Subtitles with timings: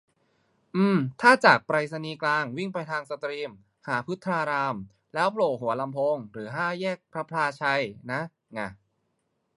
[0.75, 3.51] อืม ถ้าจากไปรษณีย์กลาง วิ่งไปทางสตรีม
[3.87, 4.75] หาพฤตาราม
[5.13, 8.21] แล้วโผล่หัวลำโพงหรือห้าแยกพลับพลาไชยนะ
[8.57, 8.67] ง่ะ